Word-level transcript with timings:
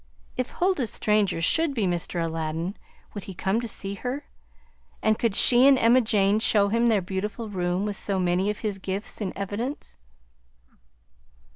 If 0.35 0.49
Huldah's 0.49 0.91
stranger 0.91 1.41
should 1.41 1.75
be 1.75 1.85
Mr. 1.85 2.25
Aladdin, 2.25 2.75
would 3.13 3.25
he 3.25 3.35
come 3.35 3.61
to 3.61 3.67
see 3.67 3.93
her, 3.93 4.25
and 4.99 5.19
could 5.19 5.35
she 5.35 5.67
and 5.67 5.77
Emma 5.77 6.01
Jane 6.01 6.39
show 6.39 6.69
him 6.69 6.87
their 6.87 7.03
beautiful 7.03 7.49
room 7.49 7.85
with 7.85 7.97
so 7.97 8.17
many 8.19 8.49
of 8.49 8.61
his 8.61 8.79
gifts 8.79 9.21
in 9.21 9.31
evidence? 9.37 9.97